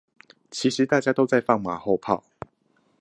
[0.49, 2.23] 其實大家都在放馬後炮！